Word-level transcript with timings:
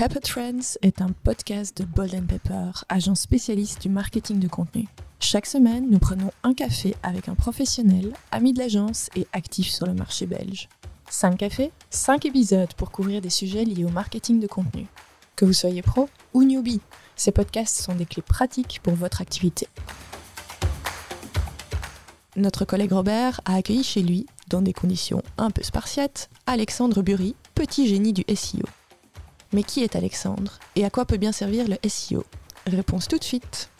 Pepper 0.00 0.20
Trends 0.20 0.78
est 0.80 1.02
un 1.02 1.10
podcast 1.24 1.76
de 1.76 1.84
Bold 1.84 2.26
Pepper, 2.26 2.70
agence 2.88 3.20
spécialiste 3.20 3.82
du 3.82 3.90
marketing 3.90 4.38
de 4.38 4.48
contenu. 4.48 4.88
Chaque 5.18 5.44
semaine, 5.44 5.90
nous 5.90 5.98
prenons 5.98 6.32
un 6.42 6.54
café 6.54 6.94
avec 7.02 7.28
un 7.28 7.34
professionnel, 7.34 8.14
ami 8.32 8.54
de 8.54 8.60
l'agence 8.60 9.10
et 9.14 9.26
actif 9.34 9.68
sur 9.68 9.84
le 9.84 9.92
marché 9.92 10.24
belge. 10.24 10.70
5 11.10 11.36
cafés, 11.36 11.70
5 11.90 12.24
épisodes 12.24 12.72
pour 12.78 12.92
couvrir 12.92 13.20
des 13.20 13.28
sujets 13.28 13.66
liés 13.66 13.84
au 13.84 13.90
marketing 13.90 14.40
de 14.40 14.46
contenu. 14.46 14.86
Que 15.36 15.44
vous 15.44 15.52
soyez 15.52 15.82
pro 15.82 16.08
ou 16.32 16.44
newbie, 16.44 16.80
ces 17.14 17.30
podcasts 17.30 17.76
sont 17.76 17.94
des 17.94 18.06
clés 18.06 18.22
pratiques 18.22 18.80
pour 18.82 18.94
votre 18.94 19.20
activité. 19.20 19.68
Notre 22.36 22.64
collègue 22.64 22.92
Robert 22.92 23.42
a 23.44 23.56
accueilli 23.56 23.84
chez 23.84 24.00
lui, 24.00 24.24
dans 24.48 24.62
des 24.62 24.72
conditions 24.72 25.22
un 25.36 25.50
peu 25.50 25.62
spartiates, 25.62 26.30
Alexandre 26.46 27.02
Bury, 27.02 27.34
petit 27.54 27.86
génie 27.86 28.14
du 28.14 28.24
SEO. 28.34 28.64
Mais 29.52 29.62
qui 29.62 29.82
est 29.82 29.96
Alexandre? 29.96 30.58
Et 30.76 30.84
à 30.84 30.90
quoi 30.90 31.04
peut 31.04 31.16
bien 31.16 31.32
servir 31.32 31.66
le 31.68 31.76
SEO 31.88 32.24
Réponse 32.66 33.08
tout 33.08 33.18
de 33.18 33.24
suite. 33.24 33.70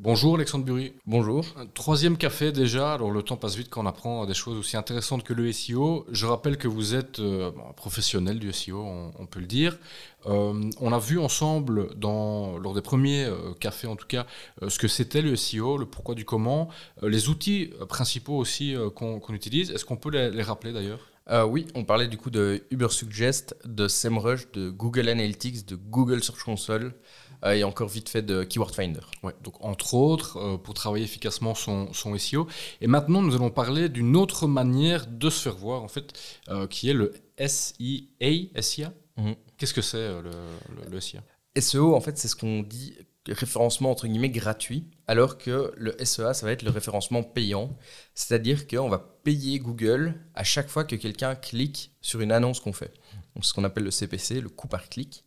Bonjour 0.00 0.36
Alexandre 0.36 0.64
Bury. 0.64 0.92
Bonjour. 1.06 1.44
Un 1.56 1.66
troisième 1.66 2.16
café 2.16 2.52
déjà, 2.52 2.94
alors 2.94 3.10
le 3.10 3.20
temps 3.24 3.36
passe 3.36 3.56
vite 3.56 3.68
quand 3.68 3.82
on 3.82 3.86
apprend 3.86 4.26
des 4.26 4.34
choses 4.34 4.56
aussi 4.56 4.76
intéressantes 4.76 5.24
que 5.24 5.32
le 5.32 5.50
SEO. 5.50 6.06
Je 6.12 6.24
rappelle 6.24 6.56
que 6.56 6.68
vous 6.68 6.94
êtes 6.94 7.18
euh, 7.18 7.50
professionnel 7.74 8.38
du 8.38 8.52
SEO, 8.52 8.80
on, 8.80 9.10
on 9.18 9.26
peut 9.26 9.40
le 9.40 9.46
dire. 9.46 9.76
Euh, 10.26 10.70
on 10.80 10.92
a 10.92 11.00
vu 11.00 11.18
ensemble, 11.18 11.92
dans, 11.96 12.58
lors 12.58 12.74
des 12.74 12.80
premiers 12.80 13.24
euh, 13.24 13.52
cafés 13.58 13.88
en 13.88 13.96
tout 13.96 14.06
cas, 14.06 14.24
euh, 14.62 14.68
ce 14.68 14.78
que 14.78 14.86
c'était 14.86 15.20
le 15.20 15.34
SEO, 15.34 15.78
le 15.78 15.86
pourquoi 15.86 16.14
du 16.14 16.24
comment, 16.24 16.68
les 17.02 17.28
outils 17.28 17.72
principaux 17.88 18.36
aussi 18.36 18.76
qu'on 18.94 19.34
utilise. 19.34 19.72
Est-ce 19.72 19.84
qu'on 19.84 19.96
peut 19.96 20.10
les, 20.10 20.30
les 20.30 20.42
rappeler 20.44 20.72
d'ailleurs? 20.72 21.00
Euh, 21.30 21.44
oui, 21.44 21.66
on 21.74 21.84
parlait 21.84 22.08
du 22.08 22.16
coup 22.16 22.30
de 22.30 22.62
Ubersuggest, 22.70 23.56
de 23.64 23.86
SEMrush, 23.86 24.50
de 24.52 24.70
Google 24.70 25.08
Analytics, 25.08 25.66
de 25.66 25.76
Google 25.76 26.22
Search 26.22 26.42
Console 26.42 26.94
euh, 27.44 27.52
et 27.52 27.64
encore 27.64 27.88
vite 27.88 28.08
fait 28.08 28.22
de 28.22 28.44
Keyword 28.44 28.74
Finder. 28.74 29.00
Ouais, 29.22 29.34
donc 29.42 29.62
entre 29.64 29.94
autres, 29.94 30.38
euh, 30.38 30.56
pour 30.56 30.74
travailler 30.74 31.04
efficacement 31.04 31.54
son, 31.54 31.92
son 31.92 32.16
SEO. 32.16 32.46
Et 32.80 32.86
maintenant, 32.86 33.22
nous 33.22 33.34
allons 33.34 33.50
parler 33.50 33.88
d'une 33.88 34.16
autre 34.16 34.46
manière 34.46 35.06
de 35.06 35.28
se 35.28 35.42
faire 35.42 35.56
voir, 35.56 35.82
en 35.82 35.88
fait, 35.88 36.12
qui 36.70 36.88
est 36.88 36.94
le 36.94 37.12
SEA. 37.38 38.08
SEA 38.60 38.92
Mhm. 39.18 39.34
Qu'est-ce 39.56 39.74
que 39.74 39.82
c'est 39.82 40.08
le, 40.08 40.22
le, 40.22 40.90
le 40.90 41.00
SEA 41.00 41.18
SEO, 41.58 41.94
en 41.94 42.00
fait, 42.00 42.16
c'est 42.16 42.28
ce 42.28 42.36
qu'on 42.36 42.62
dit 42.62 42.94
référencement 43.28 43.90
entre 43.90 44.06
guillemets 44.06 44.30
gratuit, 44.30 44.86
alors 45.06 45.38
que 45.38 45.72
le 45.76 45.92
SEA, 46.04 46.34
ça 46.34 46.46
va 46.46 46.52
être 46.52 46.62
le 46.62 46.70
référencement 46.70 47.22
payant. 47.22 47.76
C'est-à-dire 48.14 48.66
qu'on 48.66 48.88
va 48.88 49.18
payer 49.24 49.58
Google 49.58 50.14
à 50.34 50.44
chaque 50.44 50.68
fois 50.68 50.84
que 50.84 50.96
quelqu'un 50.96 51.34
clique 51.34 51.92
sur 52.00 52.20
une 52.20 52.32
annonce 52.32 52.60
qu'on 52.60 52.72
fait. 52.72 52.92
Donc, 53.34 53.44
ce 53.44 53.52
qu'on 53.52 53.64
appelle 53.64 53.84
le 53.84 53.90
CPC, 53.90 54.40
le 54.40 54.48
coût 54.48 54.68
par 54.68 54.88
clic. 54.88 55.24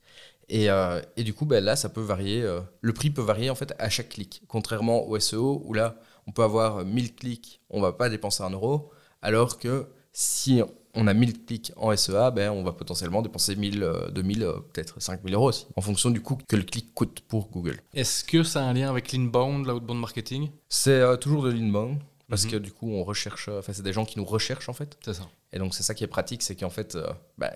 Et, 0.50 0.70
euh, 0.70 1.02
et 1.16 1.24
du 1.24 1.34
coup, 1.34 1.46
ben, 1.46 1.64
là, 1.64 1.76
ça 1.76 1.90
peut 1.90 2.02
varier. 2.02 2.42
euh, 2.42 2.60
le 2.82 2.94
prix 2.94 3.10
peut 3.10 3.22
varier 3.22 3.50
en 3.50 3.56
fait 3.56 3.74
à 3.80 3.90
chaque 3.90 4.10
clic. 4.10 4.42
Contrairement 4.48 5.08
au 5.08 5.18
SEO, 5.20 5.62
où 5.66 5.74
là, 5.74 5.96
on 6.28 6.32
peut 6.32 6.44
avoir 6.44 6.84
1000 6.84 7.16
clics, 7.16 7.62
on 7.70 7.82
va 7.82 7.94
pas 7.94 8.10
dépenser 8.10 8.44
un 8.44 8.50
euro, 8.50 8.92
alors 9.22 9.58
que 9.60 9.88
si 10.12 10.62
on 10.96 11.08
a 11.08 11.14
1000 11.14 11.46
clics 11.46 11.72
en 11.78 11.96
SEA, 11.96 12.32
ben, 12.34 12.50
on 12.52 12.64
va 12.64 12.72
potentiellement 12.74 13.22
dépenser 13.22 13.56
1000, 13.56 13.84
euh, 13.84 14.10
2000, 14.12 14.44
euh, 14.44 14.54
peut-être 14.74 15.02
5000 15.02 15.34
euros 15.34 15.50
aussi, 15.50 15.66
en 15.76 15.82
fonction 15.82 16.10
du 16.10 16.22
coût 16.22 16.38
que 16.48 16.56
le 16.56 16.64
clic 16.64 16.94
coûte 16.94 17.22
pour 17.28 17.50
Google. 17.50 17.80
Est-ce 17.94 18.24
que 18.24 18.44
ça 18.44 18.62
a 18.62 18.64
un 18.70 18.74
lien 18.74 18.90
avec 18.90 19.12
l'inbound, 19.12 19.66
l'outbound 19.66 20.00
marketing? 20.00 20.50
C'est 20.70 20.92
euh, 20.92 21.16
toujours 21.18 21.44
de 21.44 21.52
l'inbound, 21.52 22.00
parce 22.30 22.46
Mhm. 22.46 22.52
que 22.52 22.58
du 22.58 22.72
coup, 22.72 22.90
on 22.92 23.04
recherche, 23.04 23.48
euh, 23.50 23.60
enfin, 23.60 23.74
c'est 23.74 23.84
des 23.84 23.94
gens 23.94 24.06
qui 24.06 24.18
nous 24.20 24.26
recherchent 24.26 24.70
en 24.70 24.74
fait. 24.74 24.98
C'est 25.04 25.14
ça. 25.14 25.28
Et 25.54 25.60
donc, 25.60 25.74
c'est 25.76 25.84
ça 25.84 25.94
qui 25.94 26.04
est 26.04 26.08
pratique, 26.08 26.42
c'est 26.44 26.56
qu'en 26.56 26.70
fait, 26.70 26.96
euh, 26.96 27.08
ben, 27.38 27.52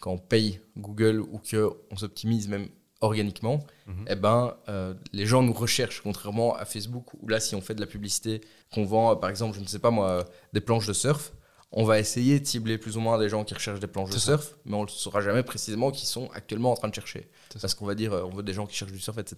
quand 0.00 0.10
on 0.12 0.18
paye 0.18 0.60
Google 0.76 1.20
ou 1.20 1.38
qu'on 1.48 1.96
s'optimise 1.96 2.48
même 2.48 2.68
organiquement, 3.00 3.64
Mhm. 3.86 4.04
eh 4.08 4.14
ben, 4.16 4.54
euh, 4.68 4.94
les 5.12 5.26
gens 5.26 5.42
nous 5.42 5.52
recherchent, 5.52 6.00
contrairement 6.02 6.56
à 6.56 6.64
Facebook, 6.64 7.12
où 7.20 7.28
là, 7.28 7.40
si 7.40 7.54
on 7.54 7.60
fait 7.60 7.74
de 7.74 7.80
la 7.80 7.86
publicité, 7.86 8.40
qu'on 8.72 8.84
vend, 8.84 9.12
euh, 9.12 9.14
par 9.16 9.30
exemple, 9.30 9.54
je 9.56 9.60
ne 9.60 9.66
sais 9.66 9.78
pas 9.78 9.90
moi, 9.90 10.10
euh, 10.10 10.22
des 10.54 10.60
planches 10.60 10.86
de 10.86 10.92
surf, 10.92 11.32
on 11.78 11.84
va 11.84 11.98
essayer 12.00 12.40
de 12.40 12.46
cibler 12.46 12.78
plus 12.78 12.96
ou 12.96 13.00
moins 13.00 13.18
des 13.18 13.28
gens 13.28 13.44
qui 13.44 13.54
recherchent 13.54 13.78
des 13.80 13.86
planches 13.86 14.10
de 14.10 14.18
ça. 14.18 14.36
surf, 14.38 14.56
mais 14.64 14.74
on 14.76 14.82
ne 14.84 14.88
saura 14.88 15.20
jamais 15.20 15.42
précisément 15.42 15.90
qui 15.92 16.06
sont 16.06 16.28
actuellement 16.34 16.72
en 16.72 16.74
train 16.74 16.88
de 16.88 16.94
chercher. 16.94 17.28
C'est 17.52 17.60
Parce 17.60 17.74
qu'on 17.74 17.86
va 17.86 17.94
dire, 17.94 18.12
euh, 18.12 18.22
on 18.24 18.30
veut 18.34 18.42
des 18.42 18.54
gens 18.54 18.66
qui 18.66 18.74
cherchent 18.74 18.92
du 18.92 18.98
surf, 18.98 19.18
etc. 19.18 19.36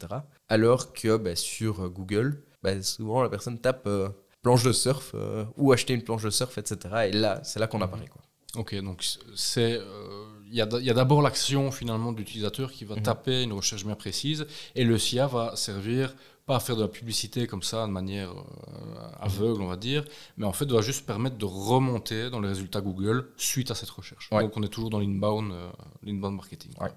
Alors 0.49 0.93
que 0.93 1.17
ben, 1.17 1.35
sur 1.37 1.83
euh, 1.85 1.89
Google, 1.89 2.43
ben, 2.63 2.83
souvent 2.83 3.23
la 3.23 3.29
personne 3.29 3.59
tape 3.59 3.87
euh, 3.87 4.09
planche 4.43 4.63
de 4.63 4.73
surf 4.73 5.13
euh, 5.15 5.45
ou 5.57 5.73
acheter 5.73 5.93
une 5.95 6.03
planche 6.03 6.23
de 6.23 6.31
surf, 6.31 6.57
etc. 6.59 6.79
Et 7.09 7.13
là, 7.13 7.41
c'est 7.45 7.59
là 7.59 7.67
qu'on 7.67 7.79
Mhm. 7.79 7.85
apparaît. 7.85 8.07
Quoi. 8.09 8.23
Ok, 8.57 8.75
donc 8.83 9.05
c'est 9.35 9.75
euh, 9.79 10.25
il 10.51 10.55
y 10.55 10.61
a, 10.63 10.67
d- 10.67 10.79
il 10.81 10.87
y 10.87 10.91
a 10.91 10.95
d'abord 10.95 11.21
l'action 11.21 11.71
finalement 11.71 12.13
de 12.13 12.19
l'utilisateur 12.19 12.73
qui 12.73 12.85
va 12.87 12.95
Mhm. 12.97 13.03
taper 13.03 13.43
une 13.43 13.53
recherche 13.53 13.85
bien 13.85 13.95
précise 13.95 14.47
et 14.75 14.85
le 14.85 14.97
SIA 14.97 15.27
va 15.27 15.55
servir 15.57 16.15
pas 16.49 16.59
faire 16.59 16.75
de 16.77 16.83
la 16.83 16.89
publicité 16.89 17.47
comme 17.47 17.63
ça 17.63 17.87
de 17.87 17.93
manière 17.93 18.33
euh, 18.33 19.11
aveugle 19.21 19.63
on 19.63 19.69
va 19.69 19.77
dire, 19.77 20.03
mais 20.37 20.47
en 20.47 20.53
fait 20.53 20.67
doit 20.67 20.83
juste 20.83 21.07
permettre 21.07 21.37
de 21.37 21.45
remonter 21.45 22.31
dans 22.31 22.41
les 22.41 22.49
résultats 22.49 22.81
Google 22.81 23.29
suite 23.37 23.71
à 23.71 23.77
cette 23.77 23.91
recherche. 23.91 24.29
Ouais. 24.33 24.43
Donc 24.43 24.57
on 24.57 24.63
est 24.65 24.69
toujours 24.69 24.91
dans 24.91 24.99
l'inbound 24.99 25.53
euh, 25.53 25.69
l'inbound 26.03 26.35
marketing. 26.37 26.73
Ouais. 26.81 26.91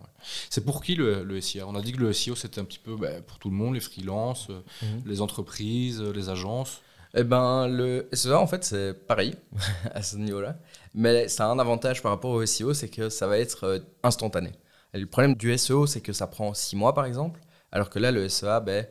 C'est 0.49 0.65
pour 0.65 0.81
qui 0.81 0.95
le, 0.95 1.23
le 1.23 1.39
SIA 1.41 1.67
On 1.67 1.75
a 1.75 1.81
dit 1.81 1.91
que 1.91 1.99
le 1.99 2.11
SEO 2.13 2.35
c'était 2.35 2.59
un 2.61 2.65
petit 2.65 2.79
peu 2.79 2.95
ben, 2.95 3.21
pour 3.21 3.37
tout 3.37 3.49
le 3.49 3.55
monde, 3.55 3.75
les 3.75 3.79
freelances, 3.81 4.47
euh, 4.49 4.61
Mhm. 4.81 5.03
les 5.05 5.21
entreprises, 5.21 6.01
les 6.01 6.29
agences. 6.29 6.81
Eh 7.13 7.25
ben, 7.25 7.67
le 7.67 8.07
SEA, 8.13 8.35
en 8.39 8.47
fait, 8.47 8.63
c'est 8.63 8.93
pareil 9.05 9.35
à 9.93 10.01
ce 10.01 10.15
niveau-là. 10.15 10.55
Mais 10.95 11.27
ça 11.27 11.45
a 11.45 11.49
un 11.49 11.59
avantage 11.59 12.01
par 12.01 12.11
rapport 12.13 12.31
au 12.31 12.45
SEO, 12.45 12.73
c'est 12.73 12.87
que 12.87 13.09
ça 13.09 13.27
va 13.27 13.37
être 13.37 13.83
instantané. 14.01 14.53
Et 14.93 14.97
le 14.99 15.07
problème 15.07 15.35
du 15.35 15.57
SEO, 15.57 15.87
c'est 15.87 15.99
que 15.99 16.13
ça 16.13 16.27
prend 16.27 16.53
six 16.53 16.75
mois, 16.77 16.93
par 16.93 17.05
exemple. 17.05 17.41
Alors 17.73 17.89
que 17.89 17.99
là, 17.99 18.11
le 18.11 18.29
SEA, 18.29 18.61
ben, 18.65 18.85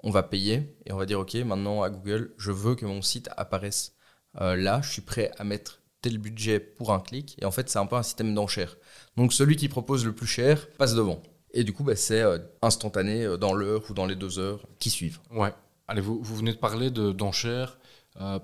on 0.00 0.10
va 0.10 0.22
payer 0.22 0.76
et 0.86 0.92
on 0.92 0.96
va 0.96 1.06
dire, 1.06 1.20
OK, 1.20 1.34
maintenant 1.34 1.82
à 1.82 1.90
Google, 1.90 2.34
je 2.38 2.50
veux 2.52 2.74
que 2.74 2.86
mon 2.86 3.02
site 3.02 3.28
apparaisse 3.36 3.94
euh, 4.40 4.56
là. 4.56 4.80
Je 4.82 4.90
suis 4.92 5.02
prêt 5.02 5.30
à 5.38 5.44
mettre 5.44 5.80
tel 6.02 6.18
budget 6.18 6.60
pour 6.60 6.92
un 6.92 7.00
clic. 7.00 7.36
Et 7.40 7.44
en 7.44 7.50
fait, 7.50 7.68
c'est 7.68 7.78
un 7.78 7.86
peu 7.86 7.96
un 7.96 8.02
système 8.02 8.34
d'enchères. 8.34 8.76
Donc, 9.16 9.32
celui 9.32 9.56
qui 9.56 9.68
propose 9.68 10.04
le 10.04 10.14
plus 10.14 10.26
cher 10.26 10.70
passe 10.72 10.94
devant. 10.94 11.22
Et 11.52 11.64
du 11.64 11.72
coup, 11.72 11.84
ben, 11.84 11.96
c'est 11.96 12.20
euh, 12.20 12.38
instantané 12.62 13.24
euh, 13.24 13.36
dans 13.36 13.54
l'heure 13.54 13.82
ou 13.90 13.94
dans 13.94 14.06
les 14.06 14.16
deux 14.16 14.38
heures 14.38 14.66
qui 14.78 14.90
suivent. 14.90 15.20
Ouais. 15.30 15.52
Allez, 15.88 16.00
vous, 16.00 16.20
vous 16.22 16.36
venez 16.36 16.52
de 16.52 16.58
parler 16.58 16.90
de- 16.90 17.12
d'enchères. 17.12 17.78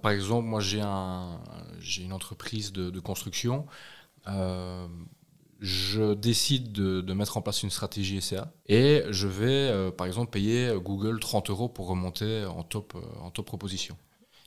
Par 0.03 0.13
exemple, 0.13 0.47
moi, 0.47 0.61
j'ai 0.61 0.83
un, 0.83 1.41
j'ai 1.81 2.03
une 2.03 2.13
entreprise 2.13 2.73
de 2.73 3.01
construction. 3.01 3.67
Je 5.63 6.15
décide 6.15 6.73
de, 6.73 7.13
mettre 7.15 7.37
en 7.37 7.41
place 7.41 7.63
une 7.63 7.71
stratégie 7.71 8.21
SEA 8.21 8.53
et 8.67 9.05
je 9.11 9.29
vais, 9.29 9.71
euh, 9.71 9.93
par 9.93 10.09
exemple, 10.09 10.31
payer 10.31 10.75
Google 10.77 11.21
30 11.21 11.51
euros 11.51 11.69
pour 11.69 11.87
remonter 11.87 12.45
en 12.45 12.65
top, 12.65 12.95
euh, 12.97 13.21
en 13.21 13.31
top 13.31 13.47
proposition. 13.47 13.97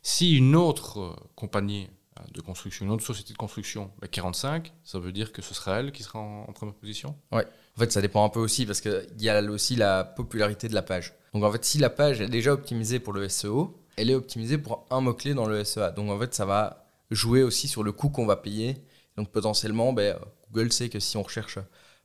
Si 0.04 0.36
une 0.36 0.58
autre 0.58 1.00
euh, 1.00 1.16
compagnie 1.36 1.88
de 2.34 2.42
construction, 2.42 2.86
une 2.86 2.92
autre 2.92 3.06
société 3.06 3.32
de 3.32 3.38
construction, 3.38 3.92
met 4.02 4.10
45, 4.10 4.74
ça 4.84 5.00
veut 5.00 5.14
dire 5.14 5.32
que 5.32 5.42
ce 5.42 5.54
sera 5.54 5.80
elle 5.80 5.94
qui 5.94 6.04
sera 6.04 6.20
en, 6.20 6.52
première 6.54 6.76
position? 6.76 7.16
En 7.32 7.80
fait, 7.80 7.92
ça 7.94 8.02
dépend 8.02 8.26
un 8.26 8.30
peu 8.30 8.40
aussi 8.40 8.66
parce 8.66 8.82
qu'il 8.82 9.06
y 9.20 9.30
a 9.30 9.42
aussi 9.44 9.76
la 9.76 10.04
popularité 10.04 10.68
de 10.68 10.74
la 10.74 10.82
page. 10.82 11.14
Donc, 11.34 11.44
en 11.44 11.52
fait, 11.52 11.64
si 11.64 11.78
la 11.78 11.90
page 11.90 12.22
est 12.22 12.28
déjà 12.28 12.52
optimisée 12.54 13.00
pour 13.00 13.14
le 13.14 13.28
SEO, 13.30 13.82
elle 13.96 14.10
est 14.10 14.16
optimisée 14.16 14.58
pour 14.58 14.86
un 14.90 15.02
mot-clé 15.02 15.34
dans 15.34 15.48
le 15.48 15.64
SEA. 15.64 15.92
Donc, 15.96 16.10
en 16.10 16.20
fait, 16.20 16.34
ça 16.34 16.46
va 16.46 16.86
jouer 17.12 17.44
aussi 17.44 17.68
sur 17.68 17.84
le 17.84 17.92
coût 17.92 18.10
qu'on 18.10 18.26
va 18.26 18.36
payer. 18.36 18.78
Donc, 19.18 19.32
potentiellement, 19.32 19.94
ben, 19.94 20.18
Google 20.52 20.72
sait 20.72 20.90
que 20.90 21.00
si 21.00 21.16
on 21.18 21.24
recherche, 21.24 21.58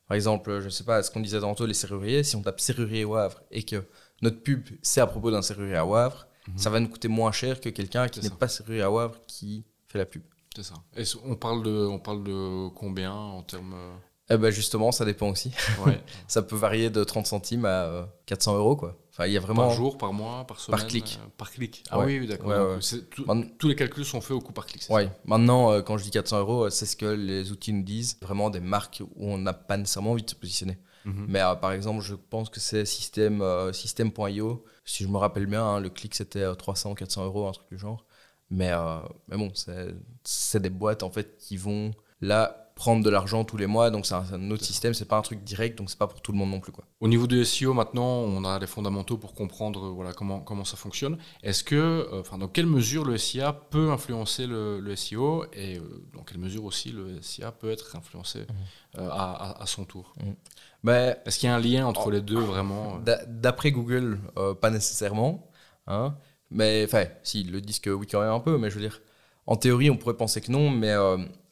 par 0.07 0.15
exemple, 0.15 0.59
je 0.59 0.65
ne 0.65 0.69
sais 0.69 0.83
pas, 0.83 1.01
ce 1.03 1.11
qu'on 1.11 1.19
disait 1.19 1.39
tantôt, 1.39 1.65
les 1.65 1.73
serruriers, 1.73 2.23
si 2.23 2.35
on 2.35 2.41
tape 2.41 2.59
serrurier 2.59 3.05
Wavre 3.05 3.41
et 3.51 3.63
que 3.63 3.83
notre 4.21 4.41
pub, 4.41 4.67
c'est 4.81 5.01
à 5.01 5.07
propos 5.07 5.31
d'un 5.31 5.41
serrurier 5.41 5.75
à 5.75 5.85
Wavre, 5.85 6.27
Mhm. 6.47 6.57
ça 6.57 6.69
va 6.71 6.79
nous 6.79 6.89
coûter 6.89 7.07
moins 7.07 7.31
cher 7.31 7.61
que 7.61 7.69
quelqu'un 7.69 8.07
qui 8.07 8.19
n'est 8.19 8.29
pas 8.29 8.47
serrurier 8.47 8.81
à 8.81 8.89
Wavre 8.89 9.19
qui 9.27 9.63
fait 9.87 9.99
la 9.99 10.05
pub. 10.05 10.23
C'est 10.55 10.63
ça. 10.63 10.73
Et 10.97 11.03
on 11.23 11.35
parle 11.35 11.63
de, 11.63 11.71
on 11.85 11.99
parle 11.99 12.23
de 12.23 12.67
combien 12.69 13.13
en 13.13 13.43
termes. 13.43 13.73
euh, 13.75 13.93
Eh 14.29 14.37
ben, 14.37 14.49
justement, 14.49 14.91
ça 14.91 15.05
dépend 15.05 15.29
aussi. 15.29 15.51
ouais. 15.85 16.01
Ça 16.27 16.41
peut 16.41 16.55
varier 16.55 16.89
de 16.89 17.03
30 17.03 17.27
centimes 17.27 17.65
à 17.65 17.83
euh, 17.85 18.05
400 18.25 18.57
euros, 18.57 18.75
quoi. 18.75 18.97
Enfin, 19.21 19.27
il 19.29 19.33
y 19.33 19.37
a 19.37 19.39
vraiment... 19.39 19.67
Par 19.67 19.75
jour, 19.75 19.97
par 19.97 20.13
mois, 20.13 20.45
par 20.47 20.59
semaine 20.59 20.87
clic. 20.87 21.19
euh, 21.21 21.27
Par 21.37 21.51
clic. 21.51 21.83
Ah 21.89 21.99
Ouais. 21.99 22.05
oui, 22.05 22.19
oui, 22.19 22.27
d'accord. 22.27 22.47
Ouais, 22.47 22.57
Donc, 22.57 22.67
ouais. 22.69 22.77
c'est 22.81 23.09
tout- 23.09 23.25
Man- 23.25 23.49
tous 23.57 23.67
les 23.67 23.75
calculs 23.75 24.05
sont 24.05 24.19
faits 24.21 24.31
au 24.31 24.39
coup 24.41 24.53
par 24.53 24.65
clic. 24.65 24.81
ça 24.83 24.93
maintenant, 25.25 25.71
euh, 25.71 25.81
quand 25.81 25.97
je 25.97 26.03
dis 26.03 26.11
400 26.11 26.39
euros, 26.39 26.65
euh, 26.65 26.69
c'est 26.69 26.85
ce 26.85 26.95
que 26.95 27.05
les 27.05 27.51
outils 27.51 27.73
nous 27.73 27.83
disent. 27.83 28.17
Vraiment 28.21 28.49
des 28.49 28.59
marques 28.59 29.01
où 29.15 29.27
on 29.31 29.37
n'a 29.37 29.53
pas 29.53 29.77
nécessairement 29.77 30.11
envie 30.11 30.23
de 30.23 30.29
se 30.29 30.35
positionner. 30.35 30.77
Mhm. 31.05 31.25
Mais 31.27 31.41
euh, 31.41 31.55
par 31.55 31.71
exemple, 31.71 32.01
je 32.01 32.15
pense 32.15 32.49
que 32.49 32.59
c'est 32.59 32.85
système, 32.85 33.43
système.io. 33.73 34.63
Si 34.85 35.03
je 35.03 35.09
me 35.09 35.17
rappelle 35.17 35.45
bien, 35.45 35.63
hein, 35.63 35.79
le 35.79 35.89
clic 35.89 36.15
c'était 36.15 36.41
euh, 36.41 36.55
300, 36.55 36.95
400 36.95 37.25
euros, 37.25 37.47
un 37.47 37.51
truc 37.51 37.67
du 37.71 37.77
genre. 37.77 38.05
Mais, 38.49 38.71
mais 39.29 39.37
bon, 39.37 39.49
c'est 39.53 39.95
c'est 40.25 40.61
des 40.61 40.69
boîtes 40.69 41.03
en 41.03 41.09
fait 41.09 41.37
qui 41.37 41.55
vont 41.55 41.91
là 42.19 42.60
prendre 42.81 43.03
de 43.03 43.11
l'argent 43.11 43.43
tous 43.43 43.57
les 43.57 43.67
mois. 43.67 43.91
Donc 43.91 44.07
c'est 44.07 44.15
un, 44.15 44.49
autre 44.49 44.65
système, 44.65 44.95
c'est 44.95 45.05
pas 45.05 45.17
un 45.17 45.21
truc 45.21 45.43
direct, 45.43 45.77
donc 45.77 45.91
c'est 45.91 45.99
pas 45.99 46.07
pour 46.07 46.19
tout 46.19 46.31
le 46.31 46.39
monde 46.39 46.49
non 46.49 46.59
plus. 46.59 46.71
Quoi. 46.71 46.83
Au 46.99 47.07
niveau 47.07 47.27
du 47.27 47.45
SEO, 47.45 47.75
maintenant, 47.75 48.07
on 48.07 48.43
a 48.43 48.57
les 48.57 48.65
fondamentaux 48.65 49.17
pour 49.17 49.35
comprendre 49.35 49.89
voilà, 49.89 50.13
comment, 50.13 50.39
comment 50.39 50.65
ça 50.65 50.77
fonctionne. 50.77 51.19
Est-ce 51.43 51.63
que, 51.63 51.75
euh, 51.75 52.21
enfin, 52.21 52.39
dans 52.39 52.47
quelle 52.47 52.65
mesure 52.65 53.05
le 53.05 53.19
SIA 53.19 53.53
peut 53.53 53.91
influencer 53.91 54.47
le, 54.47 54.95
SEO 54.95 55.45
et 55.53 55.77
euh, 55.77 55.81
dans 56.15 56.23
quelle 56.23 56.39
mesure 56.39 56.65
aussi 56.65 56.91
le 56.91 57.21
SIA 57.21 57.51
peut 57.51 57.69
être 57.69 57.95
influencé 57.95 58.39
mmh. 58.39 58.97
euh, 58.97 59.09
à, 59.11 59.61
à, 59.61 59.65
son 59.67 59.85
tour? 59.85 60.15
Mmh. 60.19 60.31
ben, 60.83 61.15
Est-ce 61.27 61.37
qu'il 61.37 61.49
y 61.49 61.51
a 61.51 61.55
un 61.55 61.59
lien 61.59 61.85
entre 61.85 62.09
les 62.09 62.21
deux 62.21 62.39
vraiment 62.39 62.99
D'après 63.27 63.71
Google, 63.71 64.19
pas 64.59 64.71
nécessairement. 64.71 65.51
Hein, 65.85 66.15
mais 66.49 66.83
enfin, 66.85 67.05
si, 67.21 67.41
ils 67.41 67.51
le 67.51 67.61
disent 67.61 67.79
que 67.79 67.91
oui, 67.91 68.07
quand 68.07 68.21
même 68.21 68.31
un 68.31 68.39
peu, 68.39 68.57
mais 68.57 68.71
je 68.71 68.75
veux 68.75 68.81
dire, 68.81 69.01
en 69.45 69.55
théorie, 69.55 69.91
on 69.91 69.97
pourrait 69.97 70.17
penser 70.17 70.41
que 70.41 70.51
non, 70.51 70.71
mais 70.71 70.95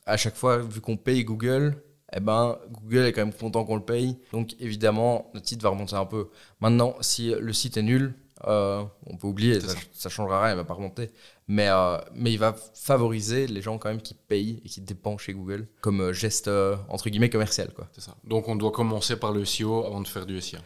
à 0.10 0.18
chaque 0.18 0.36
fois, 0.36 0.58
vu 0.58 0.82
qu'on 0.82 0.98
paye 0.98 1.24
Google, 1.24 1.82
eh 2.16 2.20
ben, 2.20 2.58
Google 2.72 3.06
est 3.06 3.14
quand 3.14 3.22
même 3.22 3.34
content 3.34 3.64
qu'on 3.64 3.76
le 3.76 3.84
paye. 3.84 4.18
Donc 4.32 4.56
évidemment, 4.60 5.30
notre 5.34 5.48
site 5.48 5.62
va 5.62 5.70
remonter 5.70 5.96
un 5.96 6.06
peu. 6.06 6.30
Maintenant, 6.60 6.96
si 7.02 7.34
le 7.40 7.54
site 7.54 7.78
est 7.78 7.84
nul, 7.84 8.16
euh, 8.48 8.84
on 9.06 9.18
peut 9.18 9.28
oublier, 9.28 9.60
ça, 9.60 9.76
ne 10.06 10.10
changera 10.10 10.44
rien, 10.44 10.54
il 10.54 10.58
va 10.58 10.64
pas 10.64 10.74
remonter. 10.74 11.12
Mais, 11.48 11.68
euh, 11.70 11.98
mais 12.16 12.32
il 12.32 12.40
va 12.40 12.56
favoriser 12.74 13.48
les 13.48 13.62
gens 13.62 13.78
quand 13.78 13.90
même 13.90 14.02
qui 14.02 14.14
payent 14.14 14.62
et 14.66 14.70
qui 14.70 14.82
dépendent 14.82 15.20
chez 15.20 15.34
Google 15.34 15.68
comme 15.82 16.02
euh, 16.02 16.14
geste 16.14 16.50
entre 16.88 17.10
guillemets 17.10 17.30
commercial. 17.30 17.72
Quoi. 17.74 17.88
Ça. 17.98 18.16
Donc 18.24 18.48
on 18.48 18.56
doit 18.56 18.72
commencer 18.72 19.18
par 19.18 19.32
le 19.32 19.46
SEO 19.46 19.86
avant 19.86 20.02
de 20.02 20.08
faire 20.08 20.26
du 20.26 20.40
SEA. 20.42 20.60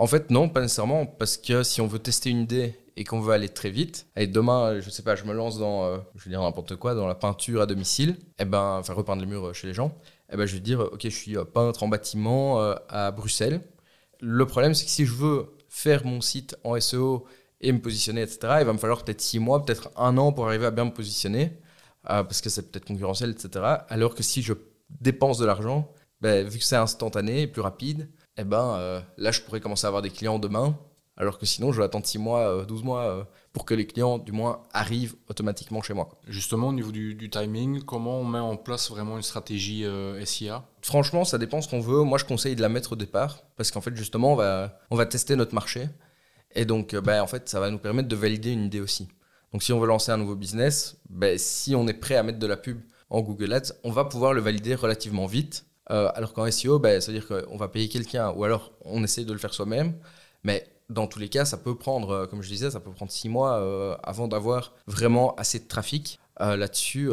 En 0.00 0.06
fait, 0.06 0.30
non, 0.30 0.48
pas 0.48 0.62
nécessairement, 0.62 1.04
parce 1.04 1.36
que 1.36 1.62
si 1.62 1.82
on 1.82 1.86
veut 1.86 1.98
tester 1.98 2.30
une 2.30 2.40
idée 2.40 2.74
et 2.96 3.04
qu'on 3.04 3.20
veut 3.20 3.34
aller 3.34 3.50
très 3.50 3.68
vite, 3.68 4.06
et 4.16 4.26
demain, 4.26 4.80
je 4.80 4.88
sais 4.88 5.02
pas, 5.02 5.14
je 5.14 5.24
me 5.24 5.34
lance 5.34 5.58
dans, 5.58 5.84
euh, 5.84 5.98
je 6.14 6.24
vais 6.24 6.30
dire 6.30 6.40
n'importe 6.40 6.76
quoi, 6.76 6.94
dans 6.94 7.06
la 7.06 7.14
peinture 7.14 7.60
à 7.60 7.66
domicile, 7.66 8.16
et 8.18 8.24
eh 8.38 8.44
ben, 8.46 8.78
enfin 8.78 8.94
repeindre 8.94 9.20
les 9.20 9.28
murs 9.28 9.48
euh, 9.48 9.52
chez 9.52 9.66
les 9.66 9.74
gens, 9.74 9.88
et 9.88 10.32
eh 10.32 10.36
ben, 10.38 10.46
je 10.46 10.54
vais 10.54 10.60
dire, 10.60 10.80
ok, 10.80 11.02
je 11.02 11.08
suis 11.10 11.36
euh, 11.36 11.44
peintre 11.44 11.82
en 11.82 11.88
bâtiment 11.88 12.58
à 12.88 13.10
Bruxelles. 13.10 13.60
Le 14.20 14.46
problème, 14.46 14.72
c'est 14.72 14.86
que 14.86 14.90
si 14.90 15.04
je 15.04 15.12
veux 15.12 15.50
faire 15.68 16.06
mon 16.06 16.22
site 16.22 16.56
en 16.64 16.80
SEO 16.80 17.26
et 17.60 17.70
me 17.70 17.78
positionner, 17.78 18.22
etc., 18.22 18.38
il 18.60 18.64
va 18.64 18.72
me 18.72 18.78
falloir 18.78 19.04
peut-être 19.04 19.20
six 19.20 19.38
mois, 19.38 19.66
peut-être 19.66 19.90
un 19.98 20.16
an 20.16 20.32
pour 20.32 20.46
arriver 20.46 20.64
à 20.64 20.70
bien 20.70 20.86
me 20.86 20.94
positionner, 20.94 21.52
parce 22.04 22.40
que 22.40 22.48
c'est 22.48 22.72
peut-être 22.72 22.86
concurrentiel, 22.86 23.32
etc. 23.32 23.82
Alors 23.90 24.14
que 24.14 24.22
si 24.22 24.40
je 24.40 24.54
dépense 24.88 25.36
de 25.36 25.44
l'argent, 25.44 25.92
ben, 26.22 26.48
vu 26.48 26.58
que 26.58 26.64
c'est 26.64 26.76
instantané 26.76 27.42
et 27.42 27.46
plus 27.46 27.60
rapide, 27.60 28.08
eh 28.36 28.44
ben, 28.44 28.74
euh, 28.76 29.00
là, 29.16 29.30
je 29.30 29.40
pourrais 29.40 29.60
commencer 29.60 29.86
à 29.86 29.88
avoir 29.88 30.02
des 30.02 30.10
clients 30.10 30.38
demain, 30.38 30.78
alors 31.16 31.38
que 31.38 31.46
sinon, 31.46 31.72
je 31.72 31.78
vais 31.78 31.84
attendre 31.84 32.06
6 32.06 32.18
mois, 32.18 32.64
12 32.64 32.80
euh, 32.80 32.84
mois 32.84 33.02
euh, 33.02 33.24
pour 33.52 33.64
que 33.64 33.74
les 33.74 33.86
clients, 33.86 34.18
du 34.18 34.32
moins, 34.32 34.62
arrivent 34.72 35.16
automatiquement 35.28 35.82
chez 35.82 35.92
moi. 35.92 36.08
Justement, 36.26 36.68
au 36.68 36.72
niveau 36.72 36.92
du, 36.92 37.28
timing, 37.30 37.82
comment 37.82 38.20
on 38.20 38.24
met 38.24 38.38
en 38.38 38.56
place 38.56 38.90
vraiment 38.90 39.16
une 39.16 39.22
stratégie 39.22 39.84
SIA 40.24 40.64
Franchement, 40.82 41.24
ça 41.24 41.36
dépend 41.36 41.60
ce 41.60 41.68
qu'on 41.68 41.80
veut. 41.80 42.02
Moi, 42.02 42.18
je 42.18 42.24
conseille 42.24 42.56
de 42.56 42.62
la 42.62 42.68
mettre 42.68 42.92
au 42.92 42.96
départ, 42.96 43.42
parce 43.56 43.70
qu'en 43.70 43.80
fait, 43.80 43.94
justement, 43.96 44.32
on 44.32 44.36
va, 44.36 44.78
on 44.90 44.96
va 44.96 45.04
tester 45.04 45.36
notre 45.36 45.54
marché. 45.54 45.88
Et 46.54 46.64
donc, 46.64 46.94
ben, 46.96 47.20
en 47.20 47.26
fait, 47.26 47.48
ça 47.48 47.60
va 47.60 47.70
nous 47.70 47.78
permettre 47.78 48.08
de 48.08 48.16
valider 48.16 48.52
une 48.52 48.64
idée 48.64 48.80
aussi. 48.80 49.08
Donc, 49.52 49.62
si 49.62 49.72
on 49.72 49.80
veut 49.80 49.88
lancer 49.88 50.12
un 50.12 50.16
nouveau 50.16 50.36
business, 50.36 50.96
ben, 51.08 51.36
si 51.36 51.74
on 51.74 51.86
est 51.88 51.94
prêt 51.94 52.16
à 52.16 52.22
mettre 52.22 52.38
de 52.38 52.46
la 52.46 52.56
pub 52.56 52.80
en 53.10 53.20
Google 53.20 53.52
Ads, 53.52 53.72
on 53.84 53.90
va 53.90 54.04
pouvoir 54.04 54.32
le 54.32 54.40
valider 54.40 54.74
relativement 54.74 55.26
vite 55.26 55.66
euh, 55.90 56.10
alors 56.14 56.32
qu'en 56.32 56.50
SEO, 56.50 56.78
ben, 56.78 57.00
ça 57.00 57.12
veut 57.12 57.18
dire 57.18 57.26
qu'on 57.26 57.56
va 57.56 57.68
payer 57.68 57.88
quelqu'un 57.88 58.30
ou 58.30 58.44
alors 58.44 58.72
on 58.84 59.02
essaie 59.02 59.24
de 59.24 59.32
le 59.32 59.38
faire 59.38 59.52
soi-même. 59.52 59.94
Mais 60.44 60.66
dans 60.88 61.06
tous 61.06 61.18
les 61.18 61.28
cas, 61.28 61.44
ça 61.44 61.56
peut 61.56 61.76
prendre, 61.76 62.10
euh, 62.10 62.26
comme 62.26 62.42
je 62.42 62.48
disais, 62.48 62.70
ça 62.70 62.80
peut 62.80 62.92
prendre 62.92 63.10
six 63.10 63.28
mois 63.28 63.58
euh, 63.58 63.96
avant 64.02 64.28
d'avoir 64.28 64.74
vraiment 64.86 65.34
assez 65.36 65.58
de 65.58 65.68
trafic 65.68 66.18
là-dessus. 66.38 67.10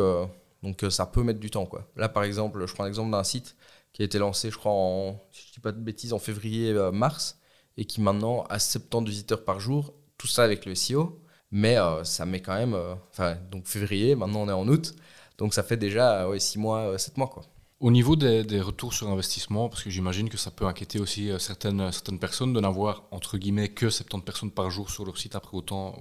donc 0.63 0.85
ça 0.89 1.05
peut 1.05 1.21
mettre 1.21 1.41
du 1.41 1.49
temps. 1.49 1.65
Quoi. 1.65 1.85
Là, 1.97 2.07
par 2.07 2.23
exemple, 2.23 2.65
je 2.65 2.73
prends 2.73 2.85
l'exemple 2.85 3.11
d'un 3.11 3.25
site 3.25 3.57
qui 3.91 4.01
a 4.01 4.05
été 4.05 4.19
lancé, 4.19 4.49
je 4.51 4.57
crois, 4.57 4.71
en, 4.71 5.19
si 5.33 5.47
je 5.47 5.53
dis 5.53 5.59
pas 5.59 5.73
de 5.73 5.79
bêtises, 5.79 6.13
en 6.13 6.19
février-mars 6.19 7.37
et 7.75 7.83
qui 7.83 7.99
maintenant 7.99 8.43
a 8.43 8.57
70 8.57 9.09
visiteurs 9.09 9.43
par 9.43 9.59
jour. 9.59 9.93
Tout 10.17 10.27
ça 10.27 10.45
avec 10.45 10.65
le 10.65 10.75
SEO. 10.75 11.21
Mais 11.51 11.75
ça 12.03 12.25
met 12.25 12.41
quand 12.41 12.55
même. 12.55 12.77
Enfin, 13.11 13.35
donc 13.51 13.67
février, 13.67 14.15
maintenant 14.15 14.43
on 14.43 14.49
est 14.49 14.53
en 14.53 14.67
août. 14.69 14.95
Donc 15.37 15.53
ça 15.53 15.63
fait 15.63 15.77
déjà 15.77 16.29
ouais, 16.29 16.39
6 16.39 16.57
mois, 16.59 16.97
7 16.97 17.17
mois. 17.17 17.27
Quoi. 17.27 17.43
Au 17.79 17.91
niveau 17.91 18.15
des, 18.15 18.59
retours 18.59 18.91
sur 18.91 19.07
investissement, 19.07 19.69
parce 19.69 19.83
que 19.83 19.91
j'imagine 19.91 20.29
que 20.29 20.37
ça 20.37 20.49
peut 20.49 20.65
inquiéter 20.65 20.99
aussi 20.99 21.29
euh, 21.29 21.37
certaines, 21.37 21.91
certaines 21.91 22.17
personnes 22.17 22.51
de 22.51 22.59
n'avoir, 22.59 23.03
entre 23.11 23.37
guillemets, 23.37 23.69
que 23.69 23.91
70 23.91 24.25
personnes 24.25 24.49
par 24.49 24.71
jour 24.71 24.89
sur 24.89 25.05
leur 25.05 25.15
site 25.15 25.35
après 25.35 25.55
autant, 25.55 25.95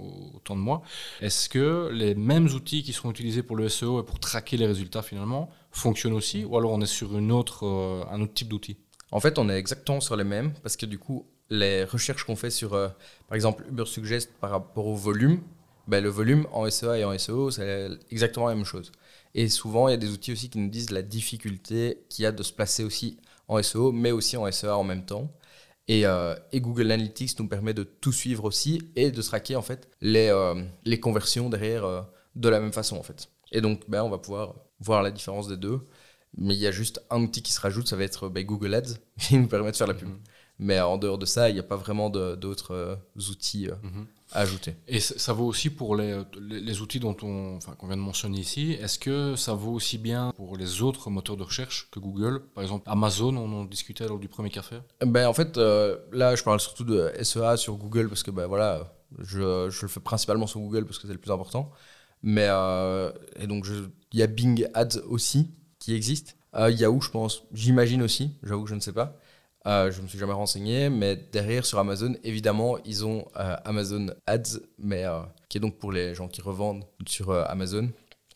de 0.49 0.53
mois, 0.55 0.81
est-ce 1.21 1.49
que 1.49 1.91
les 1.93 2.15
mêmes 2.15 2.47
outils 2.47 2.81
qui 2.81 2.93
sont 2.93 3.11
utilisés 3.11 3.43
pour 3.43 3.55
le 3.55 3.69
SEO 3.69 4.01
et 4.01 4.03
pour 4.03 4.19
traquer 4.19 4.57
les 4.57 4.65
résultats 4.65 5.03
finalement 5.03 5.51
fonctionnent 5.69 6.13
aussi, 6.13 6.45
ou 6.45 6.57
alors 6.57 6.71
on 6.71 6.81
est 6.81 6.87
sur 6.87 7.09
euh, 7.13 8.05
un 8.09 8.21
autre 8.21 8.33
type 8.33 8.47
d'outil? 8.47 8.77
En 9.11 9.19
fait, 9.19 9.37
on 9.37 9.47
est 9.47 9.57
exactement 9.59 10.01
sur 10.01 10.15
les 10.15 10.23
mêmes, 10.23 10.53
parce 10.63 10.77
que 10.77 10.87
du 10.87 10.97
coup, 10.97 11.27
les 11.51 11.83
recherches 11.83 12.23
qu'on 12.23 12.35
fait 12.35 12.49
sur, 12.49 12.73
euh, 12.73 12.87
par 13.27 13.35
exemple, 13.35 13.63
Uber 13.69 13.85
Suggest 13.85 14.33
par 14.41 14.49
rapport 14.49 14.87
au 14.87 14.95
volume, 14.95 15.41
ben, 15.87 16.03
le 16.03 16.09
volume 16.09 16.47
en 16.51 16.67
SEA 16.71 16.97
et 16.97 17.05
en 17.05 17.15
SEO, 17.15 17.51
c'est 17.51 17.89
exactement 18.09 18.47
la 18.47 18.55
même 18.55 18.65
chose. 18.65 18.91
Et 19.33 19.49
souvent, 19.49 19.87
il 19.87 19.91
y 19.91 19.93
a 19.93 19.97
des 19.97 20.09
outils 20.11 20.31
aussi 20.31 20.49
qui 20.49 20.57
nous 20.59 20.69
disent 20.69 20.91
la 20.91 21.01
difficulté 21.01 22.05
qu'il 22.09 22.23
y 22.23 22.25
a 22.25 22.31
de 22.31 22.43
se 22.43 22.53
placer 22.53 22.83
aussi 22.83 23.17
en 23.47 23.61
SEO, 23.61 23.91
mais 23.91 24.11
aussi 24.11 24.37
en 24.37 24.49
SEA 24.51 24.75
en 24.77 24.83
même 24.83 25.05
temps. 25.05 25.31
Et, 25.87 26.05
euh, 26.05 26.35
et, 26.51 26.59
Google 26.59 26.91
Analytics 26.91 27.39
nous 27.39 27.47
permet 27.47 27.73
de 27.73 27.83
tout 27.83 28.11
suivre 28.11 28.43
aussi 28.43 28.81
et 28.95 29.09
de 29.11 29.21
traquer 29.21 29.55
en 29.55 29.61
fait 29.61 29.89
les, 30.01 30.27
euh, 30.27 30.61
les 30.83 30.99
conversions 30.99 31.49
derrière 31.49 31.85
euh, 31.85 32.01
de 32.35 32.49
la 32.49 32.59
même 32.59 32.73
façon 32.73 32.97
en 32.97 33.03
fait. 33.03 33.29
Et 33.53 33.61
donc, 33.61 33.89
ben, 33.89 34.03
on 34.03 34.09
va 34.09 34.17
pouvoir 34.17 34.55
voir 34.79 35.01
la 35.01 35.11
différence 35.11 35.47
des 35.47 35.57
deux. 35.57 35.79
Mais 36.37 36.53
il 36.55 36.59
y 36.59 36.67
a 36.67 36.71
juste 36.71 37.01
un 37.09 37.21
outil 37.21 37.41
qui 37.41 37.53
se 37.53 37.61
rajoute, 37.61 37.87
ça 37.87 37.95
va 37.95 38.03
être 38.03 38.29
ben, 38.29 38.45
Google 38.45 38.73
Ads, 38.75 38.95
qui 39.19 39.37
nous 39.37 39.47
permet 39.47 39.71
de 39.71 39.77
faire 39.77 39.87
la 39.87 39.93
pub. 39.93 40.09
Mhm. 40.09 40.19
Mais 40.59 40.79
en 40.79 40.97
dehors 40.97 41.17
de 41.17 41.25
ça, 41.25 41.49
il 41.49 41.53
n'y 41.53 41.59
a 41.59 41.63
pas 41.63 41.75
vraiment 41.75 42.09
d'autres 42.09 42.99
outils 43.29 43.69
mhm 43.83 44.07
ajouter. 44.31 44.75
Et 44.87 44.99
ça 44.99 45.33
vaut 45.33 45.45
aussi 45.45 45.69
pour 45.69 45.95
les, 45.95 46.21
les, 46.39 46.81
outils 46.81 46.99
dont 46.99 47.15
on, 47.23 47.55
enfin, 47.55 47.73
qu'on 47.73 47.87
vient 47.87 47.97
de 47.97 48.01
mentionner 48.01 48.39
ici. 48.39 48.73
Est-ce 48.73 48.99
que 48.99 49.35
ça 49.35 49.53
vaut 49.53 49.71
aussi 49.71 49.97
bien 49.97 50.33
pour 50.35 50.57
les 50.57 50.81
autres 50.81 51.09
moteurs 51.09 51.37
de 51.37 51.43
recherche 51.43 51.89
que 51.91 51.99
Google? 51.99 52.41
Par 52.53 52.63
exemple, 52.63 52.83
Amazon, 52.89 53.35
on 53.37 53.61
en 53.61 53.65
discutait 53.65 54.07
lors 54.07 54.19
du 54.19 54.27
premier 54.27 54.49
café 54.49 54.77
ben, 55.05 55.27
En 55.27 55.33
fait, 55.33 55.57
euh, 55.57 55.97
là, 56.11 56.35
je 56.35 56.43
parle 56.43 56.59
surtout 56.59 56.83
de 56.83 57.11
SEA 57.21 57.57
sur 57.57 57.75
Google 57.77 58.09
parce 58.09 58.23
que 58.23 58.31
ben, 58.31 58.47
voilà, 58.47 58.93
je, 59.19 59.69
je, 59.69 59.81
le 59.81 59.87
fais 59.87 59.99
principalement 59.99 60.47
sur 60.47 60.59
Google 60.59 60.85
parce 60.85 60.99
que 60.99 61.07
c'est 61.07 61.13
le 61.13 61.19
plus 61.19 61.31
important. 61.31 61.71
Mais 62.23 62.47
euh, 62.49 63.11
et 63.37 63.47
donc, 63.47 63.65
il 64.11 64.19
y 64.19 64.23
a 64.23 64.27
Bing 64.27 64.67
Ads 64.73 64.99
aussi 65.07 65.51
qui 65.79 65.93
existe. 65.93 66.35
Euh, 66.55 66.71
Yahoo, 66.71 66.99
je 67.01 67.11
pense, 67.11 67.43
j'imagine 67.53 68.01
aussi, 68.01 68.35
j'avoue 68.43 68.63
que 68.63 68.69
je 68.69 68.75
ne 68.75 68.79
sais 68.79 68.93
pas. 68.93 69.17
Euh, 69.67 69.91
je 69.91 70.01
me 70.01 70.07
suis 70.07 70.17
jamais 70.17 70.33
renseigné, 70.33 70.89
mais 70.89 71.17
derrière 71.17 71.65
sur 71.65 71.77
Amazon, 71.77 72.15
évidemment, 72.23 72.77
ils 72.85 73.05
ont 73.05 73.27
euh, 73.37 73.57
Amazon 73.65 74.07
Ads, 74.25 74.59
mais 74.79 75.03
euh, 75.03 75.19
qui 75.49 75.57
est 75.57 75.61
donc 75.61 75.77
pour 75.77 75.91
les 75.91 76.15
gens 76.15 76.29
qui 76.29 76.41
revendent 76.41 76.85
sur 77.05 77.31
Amazon, 77.31 77.89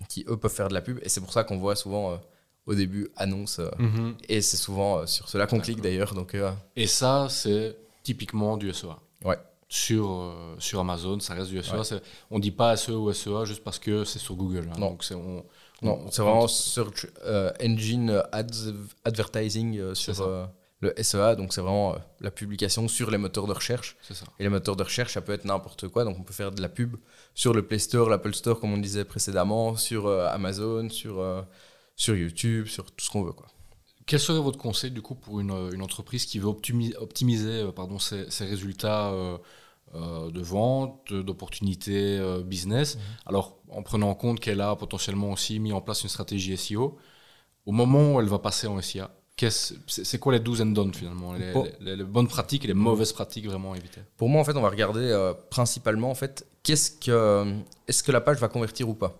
qui 0.10 0.26
eux 0.28 0.36
peuvent 0.36 0.52
faire 0.52 0.68
de 0.68 0.74
la 0.74 0.82
pub. 0.82 1.00
Et 1.04 1.10
c'est 1.10 1.22
pour 1.22 1.32
ça 1.32 1.46
qu'on 1.46 1.58
voit 1.58 1.78
souvent 1.78 2.20
au 2.66 2.76
début 2.76 3.10
annonce, 3.16 3.62
mhm. 3.80 4.16
et 4.28 4.42
c'est 4.42 4.58
souvent 4.58 5.08
sur 5.08 5.30
cela 5.30 5.48
qu'on 5.48 5.62
clique 5.62 5.82
d'ailleurs. 5.82 6.14
Donc. 6.14 6.36
Et 6.76 6.88
ça, 6.88 7.28
c'est 7.30 7.78
typiquement 8.04 8.58
du 8.58 8.74
SEA. 8.74 8.88
Ouais. 9.24 9.38
Sur, 9.70 10.36
sur 10.60 10.82
Amazon, 10.82 11.22
ça 11.22 11.34
reste 11.34 11.50
du 11.50 11.64
SEA. 11.64 12.02
On 12.30 12.38
ne 12.38 12.42
dit 12.42 12.52
pas 12.52 12.76
SEO 12.76 13.08
ou 13.08 13.14
SEA 13.14 13.46
juste 13.46 13.64
parce 13.64 13.80
que 13.80 14.04
c'est 14.04 14.20
sur 14.20 14.36
Google. 14.36 14.70
Hein. 14.70 14.78
Non. 14.78 14.90
Donc 14.92 15.04
c'est 15.06 15.16
non, 15.84 16.06
c'est 16.12 16.22
vraiment 16.22 16.48
Search 16.48 17.08
Engine 17.62 18.22
Ads 18.34 18.74
Advertising 19.06 19.96
sur 19.96 20.50
le 20.82 20.94
SEA, 21.02 21.36
donc 21.36 21.54
c'est 21.54 21.62
vraiment 21.62 21.94
euh, 21.94 21.98
la 22.20 22.32
publication 22.32 22.88
sur 22.88 23.12
les 23.12 23.18
moteurs 23.18 23.48
de 23.48 23.54
recherche. 23.54 23.98
Et 24.40 24.44
les 24.44 24.50
moteurs 24.50 24.76
de 24.76 24.84
recherche, 24.84 25.14
ça 25.14 25.22
peut 25.22 25.32
être 25.32 25.46
n'importe 25.46 25.88
quoi. 25.88 26.04
Donc 26.04 26.18
on 26.20 26.24
peut 26.24 26.34
faire 26.34 26.52
de 26.52 26.62
la 26.62 26.70
pub 26.70 26.98
sur 27.36 27.54
le 27.54 27.66
Play 27.66 27.80
Store, 27.80 28.10
l'Apple 28.10 28.34
Store, 28.34 28.60
comme 28.60 28.74
on 28.74 28.78
disait 28.78 29.06
précédemment, 29.06 29.76
sur 29.76 30.08
euh, 30.08 30.28
Amazon, 30.28 30.90
sur, 30.90 31.20
euh, 31.20 31.44
sur 31.96 32.16
YouTube, 32.16 32.66
sur 32.66 32.92
tout 32.92 33.06
ce 33.06 33.12
qu'on 33.12 33.24
veut. 33.24 33.32
Quoi. 33.32 33.48
Quel 34.08 34.20
serait 34.20 34.42
votre 34.42 34.58
conseil 34.58 34.90
du 34.90 35.04
coup 35.04 35.16
pour 35.16 35.40
une, 35.40 35.52
une 35.72 35.84
entreprise 35.84 36.26
qui 36.26 36.40
veut 36.40 36.48
optimiser, 36.48 36.96
optimiser 36.98 37.72
pardon, 37.76 38.00
ses, 38.00 38.26
résultats 38.40 39.14
de 39.94 40.42
vente, 40.42 41.14
d'opportunités 41.14 42.20
business? 42.44 42.96
Mhm. 42.96 43.02
Alors 43.28 43.62
en 43.70 43.84
prenant 43.84 44.10
en 44.10 44.16
compte 44.16 44.40
qu'elle 44.40 44.60
a 44.60 44.76
potentiellement 44.76 45.32
aussi 45.32 45.60
mis 45.60 45.72
en 45.72 45.82
place 45.82 46.02
une 46.02 46.10
stratégie 46.10 46.58
SEO, 46.58 46.98
au 47.68 47.72
moment 47.72 48.16
où 48.16 48.20
elle 48.20 48.28
va 48.28 48.40
passer 48.40 48.68
en 48.68 48.82
SIA, 48.82 49.12
c'est 49.50 50.20
quoi 50.20 50.34
les 50.34 50.40
do's 50.40 50.62
and 50.62 50.68
don'ts 50.68 50.94
finalement? 50.96 51.34
Les, 51.80 52.04
bonnes 52.04 52.28
pratiques 52.28 52.66
et 52.66 52.68
les 52.68 52.74
mauvaises 52.74 53.14
pratiques 53.14 53.48
vraiment 53.48 53.74
à 53.74 53.78
éviter? 53.78 54.02
Pour 54.18 54.30
moi, 54.30 54.42
en 54.42 54.44
fait, 54.44 54.56
on 54.56 54.62
va 54.62 54.70
regarder 54.70 55.02
euh, 55.02 55.34
principalement 55.50 56.10
en 56.10 56.16
fait, 56.16 56.46
qu'est-ce 56.64 56.92
que, 56.92 57.54
est-ce 57.88 58.04
que 58.04 58.12
la 58.12 58.22
page 58.22 58.38
va 58.38 58.48
convertir 58.48 58.90
ou 58.90 58.94
pas? 58.94 59.18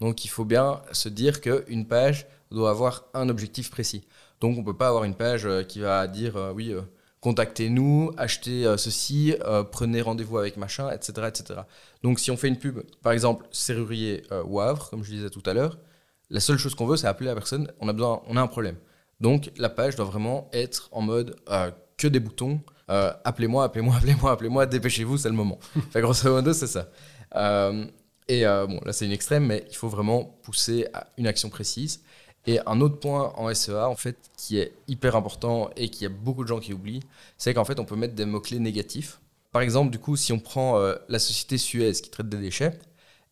Donc, 0.00 0.24
il 0.24 0.28
faut 0.28 0.44
bien 0.44 0.80
se 0.92 1.08
dire 1.08 1.40
qu'une 1.40 1.86
page 1.86 2.26
doit 2.50 2.70
avoir 2.70 3.04
un 3.14 3.28
objectif 3.28 3.70
précis. 3.70 4.04
Donc, 4.40 4.56
on 4.56 4.60
ne 4.60 4.64
peut 4.64 4.76
pas 4.76 4.88
avoir 4.88 5.04
une 5.04 5.14
page 5.14 5.46
euh, 5.46 5.62
qui 5.62 5.80
va 5.80 6.06
dire 6.06 6.36
euh, 6.36 6.52
oui, 6.52 6.74
contactez-nous, 7.20 8.12
achetez 8.18 8.74
ceci, 8.76 9.34
prenez 9.72 10.02
rendez-vous 10.02 10.36
avec 10.36 10.58
machin, 10.58 10.90
etc., 10.90 11.28
etc. 11.28 11.60
Donc, 12.02 12.20
si 12.20 12.30
on 12.30 12.36
fait 12.36 12.48
une 12.48 12.58
pub, 12.58 12.80
par 13.02 13.12
exemple, 13.12 13.46
serrurier 13.50 14.24
Wavre, 14.44 14.90
comme 14.90 15.02
je 15.02 15.10
disais 15.10 15.30
tout 15.30 15.42
à 15.46 15.54
l'heure, 15.54 15.78
La 16.28 16.40
seule 16.40 16.58
chose 16.58 16.74
qu'on 16.74 16.86
veut, 16.86 16.98
c'est 16.98 17.06
appeler 17.06 17.28
la 17.28 17.34
personne. 17.34 17.72
On 17.80 17.88
a 17.88 17.94
besoin, 17.94 18.20
on 18.26 18.36
a 18.36 18.42
un 18.42 18.46
problème. 18.46 18.76
Donc 19.24 19.50
la 19.56 19.70
page 19.70 19.96
doit 19.96 20.04
vraiment 20.04 20.50
être 20.52 20.90
en 20.92 21.00
mode 21.00 21.34
euh, 21.48 21.70
que 21.96 22.06
des 22.06 22.20
boutons. 22.20 22.60
Euh, 22.90 23.10
appelez-moi, 23.24 23.64
appelez-moi, 23.64 23.96
appelez-moi, 23.96 24.30
appelez-moi, 24.32 24.66
dépêchez-vous, 24.66 25.16
c'est 25.16 25.30
le 25.30 25.34
moment. 25.34 25.58
enfin, 25.78 26.02
grosso 26.02 26.28
modo, 26.28 26.52
c'est 26.52 26.66
ça. 26.66 26.90
Euh, 27.34 27.86
et 28.28 28.44
bon, 28.44 28.80
là 28.84 28.92
c'est 28.92 29.06
une 29.06 29.12
extrême, 29.12 29.46
mais 29.46 29.64
il 29.70 29.76
faut 29.76 29.88
vraiment 29.88 30.38
pousser 30.42 30.88
à 30.92 31.06
une 31.16 31.26
action 31.26 31.48
précise. 31.48 32.02
Et 32.46 32.60
un 32.66 32.82
autre 32.82 33.00
point 33.00 33.32
en 33.36 33.52
SEA, 33.54 33.88
en 33.88 33.96
fait, 33.96 34.18
qui 34.36 34.58
est 34.58 34.74
hyper 34.88 35.16
important 35.16 35.70
et 35.74 35.88
qu'il 35.88 36.02
y 36.02 36.06
a 36.06 36.10
beaucoup 36.10 36.42
de 36.42 36.48
gens 36.48 36.60
qui 36.60 36.74
oublient, 36.74 37.00
c'est 37.38 37.54
qu'en 37.54 37.64
fait, 37.64 37.80
on 37.80 37.86
peut 37.86 37.96
mettre 37.96 38.14
des 38.14 38.26
mots-clés 38.26 38.58
négatifs. 38.58 39.20
Par 39.52 39.62
exemple, 39.62 39.90
du 39.90 39.98
coup, 39.98 40.16
si 40.16 40.34
on 40.34 40.38
prend 40.38 40.78
la 41.08 41.18
société 41.18 41.56
Suez 41.56 41.92
qui 41.92 42.10
traite 42.10 42.28
des 42.28 42.36
déchets, 42.36 42.78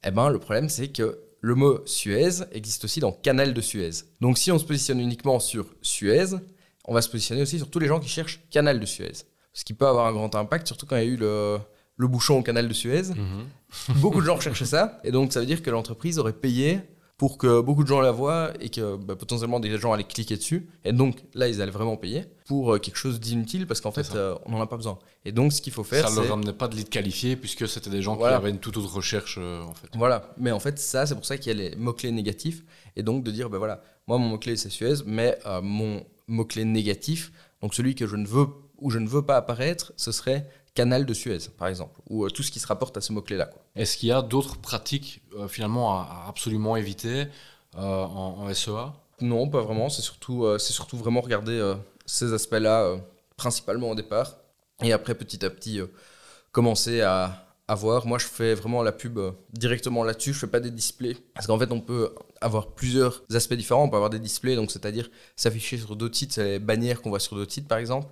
eh 0.04 0.10
ben, 0.10 0.30
le 0.30 0.38
problème, 0.38 0.70
c'est 0.70 0.88
que 0.88 1.18
le 1.42 1.56
mot 1.56 1.80
Suez 1.86 2.44
existe 2.52 2.84
aussi 2.84 3.00
dans 3.00 3.10
Canal 3.10 3.52
de 3.52 3.60
Suez. 3.60 3.90
Donc 4.20 4.38
si 4.38 4.50
on 4.52 4.58
se 4.58 4.64
positionne 4.64 5.00
uniquement 5.00 5.40
sur 5.40 5.66
Suez, 5.82 6.36
on 6.84 6.94
va 6.94 7.02
se 7.02 7.08
positionner 7.08 7.42
aussi 7.42 7.58
sur 7.58 7.68
tous 7.68 7.80
les 7.80 7.88
gens 7.88 7.98
qui 7.98 8.08
cherchent 8.08 8.40
Canal 8.50 8.78
de 8.78 8.86
Suez. 8.86 9.12
Ce 9.52 9.64
qui 9.64 9.74
peut 9.74 9.86
avoir 9.86 10.06
un 10.06 10.12
grand 10.12 10.34
impact, 10.36 10.68
surtout 10.68 10.86
quand 10.86 10.96
il 10.96 11.02
y 11.04 11.06
a 11.06 11.10
eu 11.10 11.16
le, 11.16 11.58
bouchon 11.98 12.38
au 12.38 12.42
Canal 12.42 12.68
de 12.68 12.72
Suez. 12.72 13.02
Mhm. 13.10 13.98
Beaucoup 14.00 14.20
de 14.20 14.26
gens 14.26 14.36
recherchaient 14.36 14.64
ça. 14.64 15.00
Et 15.02 15.10
donc 15.10 15.32
ça 15.32 15.40
veut 15.40 15.46
dire 15.46 15.62
que 15.62 15.70
l'entreprise 15.70 16.20
aurait 16.20 16.32
payé 16.32 16.80
pour 17.22 17.38
que 17.38 17.60
beaucoup 17.60 17.84
de 17.84 17.88
gens 17.88 18.00
la 18.00 18.10
voient 18.10 18.52
et 18.58 18.68
que 18.68 18.96
bah, 18.96 19.14
potentiellement 19.14 19.60
des 19.60 19.78
gens 19.78 19.92
allaient 19.92 20.02
cliquer 20.02 20.36
dessus. 20.36 20.68
Et 20.84 20.92
donc 20.92 21.22
là, 21.34 21.46
ils 21.46 21.62
allaient 21.62 21.70
vraiment 21.70 21.96
payer 21.96 22.24
pour 22.46 22.74
euh, 22.74 22.78
quelque 22.80 22.96
chose 22.96 23.20
d'inutile 23.20 23.68
parce 23.68 23.80
qu'en 23.80 23.92
fait, 23.92 24.16
euh, 24.16 24.34
on 24.44 24.50
n'en 24.50 24.60
a 24.60 24.66
pas 24.66 24.76
besoin. 24.76 24.98
Et 25.24 25.30
donc, 25.30 25.52
ce 25.52 25.62
qu'il 25.62 25.72
faut 25.72 25.84
faire, 25.84 26.08
ça 26.08 26.16
ne 26.16 26.20
leur 26.20 26.30
ramenait 26.30 26.52
pas 26.52 26.66
de 26.66 26.74
lead 26.74 26.88
qualifié 26.88 27.36
puisque 27.36 27.68
c'était 27.68 27.90
des 27.90 28.02
gens 28.02 28.16
qui 28.16 28.24
avaient 28.24 28.50
une 28.50 28.58
toute 28.58 28.76
autre 28.76 28.92
recherche 28.92 29.38
euh, 29.40 29.62
en 29.62 29.72
fait. 29.72 29.86
Voilà. 29.94 30.34
Mais 30.36 30.50
en 30.50 30.58
fait, 30.58 30.80
ça, 30.80 31.06
c'est 31.06 31.14
pour 31.14 31.24
ça 31.24 31.38
qu'il 31.38 31.56
y 31.56 31.60
a 31.64 31.70
les 31.70 31.76
mots 31.76 31.92
clés 31.92 32.10
négatifs 32.10 32.64
et 32.96 33.04
donc 33.04 33.22
de 33.22 33.30
dire, 33.30 33.48
ben 33.48 33.58
voilà, 33.58 33.84
moi 34.08 34.18
mon 34.18 34.30
mot 34.30 34.38
clé 34.38 34.56
c'est 34.56 34.70
Suez, 34.70 35.04
mais 35.06 35.38
mon 35.62 36.04
mot 36.26 36.44
clé 36.44 36.64
négatif, 36.64 37.30
donc 37.60 37.72
celui 37.72 37.94
que 37.94 38.08
je 38.08 38.16
ne 38.16 38.26
veux 38.26 38.48
ou 38.78 38.90
je 38.90 38.98
ne 38.98 39.06
veux 39.06 39.22
pas 39.22 39.36
apparaître, 39.36 39.92
ce 39.96 40.10
serait 40.10 40.50
canal 40.74 41.04
de 41.04 41.14
Suez, 41.14 41.38
par 41.58 41.68
exemple, 41.68 42.00
ou 42.08 42.28
tout 42.30 42.42
ce 42.42 42.50
qui 42.50 42.58
se 42.58 42.66
rapporte 42.66 42.96
à 42.96 43.00
ce 43.00 43.12
mot-clé-là. 43.12 43.50
Est-ce 43.76 43.96
qu'il 43.96 44.08
y 44.08 44.12
a 44.12 44.22
d'autres 44.22 44.58
pratiques 44.58 45.22
euh, 45.36 45.48
finalement 45.48 45.92
à, 45.98 46.26
absolument 46.28 46.76
éviter 46.76 47.26
euh, 47.76 48.04
en, 48.04 48.52
SEA 48.52 48.92
Non, 49.20 49.48
pas 49.48 49.60
vraiment. 49.60 49.88
C'est 49.88 50.02
surtout, 50.02 50.44
euh, 50.44 50.58
c'est 50.58 50.72
surtout 50.72 50.96
vraiment 50.96 51.20
regarder 51.20 51.74
ces 52.06 52.32
aspects-là 52.32 52.96
principalement 53.36 53.90
au 53.90 53.94
départ, 53.94 54.36
et 54.82 54.92
après 54.92 55.14
petit 55.14 55.44
à 55.44 55.50
petit 55.50 55.80
commencer 56.52 57.00
à, 57.00 57.46
à 57.68 57.74
voir. 57.74 58.06
Moi, 58.06 58.18
je 58.18 58.26
fais 58.26 58.54
vraiment 58.54 58.82
la 58.82 58.92
pub 58.92 59.18
directement 59.52 60.04
là-dessus. 60.04 60.32
Je 60.32 60.38
fais 60.40 60.46
pas 60.46 60.60
des 60.60 60.70
displays 60.70 61.16
parce 61.34 61.46
qu'en 61.46 61.58
fait, 61.58 61.70
on 61.72 61.80
peut 61.80 62.14
avoir 62.40 62.68
plusieurs 62.68 63.22
aspects 63.34 63.54
différents. 63.54 63.84
On 63.84 63.88
peut 63.88 63.96
avoir 63.96 64.10
des 64.10 64.18
displays, 64.18 64.56
donc 64.56 64.70
c'est-à-dire 64.70 65.10
s'afficher 65.36 65.78
sur 65.78 65.96
d'autres 65.96 66.16
sites, 66.16 66.32
c'est 66.32 66.44
les 66.44 66.58
bannières 66.58 67.02
qu'on 67.02 67.10
voit 67.10 67.20
sur 67.20 67.36
d'autres 67.36 67.52
sites, 67.52 67.68
par 67.68 67.78
exemple. 67.78 68.08